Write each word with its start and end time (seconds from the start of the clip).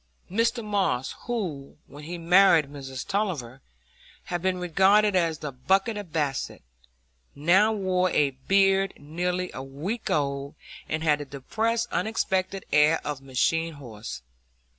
Mr 0.31 0.65
Moss, 0.65 1.13
who, 1.27 1.77
when 1.85 2.05
he 2.05 2.17
married 2.17 2.71
Miss 2.71 3.03
Tulliver, 3.03 3.61
had 4.23 4.41
been 4.41 4.57
regarded 4.57 5.15
as 5.15 5.37
the 5.37 5.51
buck 5.51 5.87
of 5.87 6.11
Basset, 6.11 6.63
now 7.35 7.71
wore 7.71 8.09
a 8.09 8.31
beard 8.31 8.93
nearly 8.97 9.51
a 9.53 9.61
week 9.61 10.09
old, 10.09 10.55
and 10.89 11.03
had 11.03 11.19
the 11.19 11.25
depressed, 11.25 11.87
unexpectant 11.91 12.63
air 12.73 12.99
of 13.05 13.19
a 13.19 13.23
machine 13.23 13.73
horse. 13.73 14.23